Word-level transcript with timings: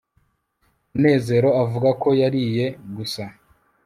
munezero 0.91 1.49
avuga 1.63 1.89
ko 2.01 2.09
yariye 2.21 2.65
gusa 2.95 3.23